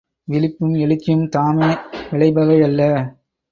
[0.27, 1.69] விழிப்பும் எழுச்சியும் தாமே
[2.11, 2.81] விளைபவையல்ல.